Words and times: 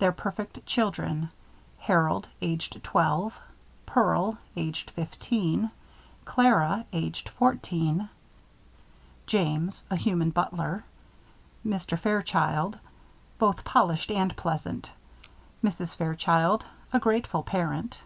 Their 0.00 0.10
Perfect 0.10 0.66
Children. 0.66 1.30
HAROLD: 1.78 2.28
Aged 2.42 2.82
12 2.82 3.38
PEARL: 3.86 4.38
Aged 4.56 4.90
15 4.90 5.70
CLARA: 6.24 6.86
Aged 6.92 7.28
14 7.28 8.08
JAMES: 9.28 9.84
A 9.88 9.94
Human 9.94 10.30
Butler. 10.30 10.82
MR. 11.64 11.96
FAIRCHILD: 11.96 12.80
Both 13.38 13.62
Polished 13.62 14.10
and 14.10 14.36
Pleasant. 14.36 14.90
MRS. 15.62 15.94
FAIRCHILD: 15.94 16.66
A 16.92 16.98
Grateful 16.98 17.44
Parent. 17.44 18.00